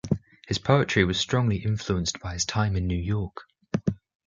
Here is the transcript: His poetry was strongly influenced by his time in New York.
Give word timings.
His 0.47 0.57
poetry 0.57 1.03
was 1.05 1.19
strongly 1.19 1.57
influenced 1.57 2.19
by 2.21 2.33
his 2.33 2.43
time 2.43 2.75
in 2.75 2.87
New 2.87 2.97
York. 2.97 3.43